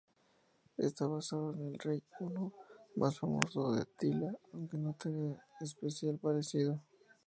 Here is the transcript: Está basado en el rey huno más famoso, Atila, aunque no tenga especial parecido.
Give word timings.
Está 0.77 1.05
basado 1.05 1.53
en 1.53 1.61
el 1.63 1.77
rey 1.77 2.01
huno 2.19 2.51
más 2.95 3.19
famoso, 3.19 3.71
Atila, 3.73 4.35
aunque 4.51 4.79
no 4.79 4.93
tenga 4.93 5.45
especial 5.59 6.17
parecido. 6.17 6.81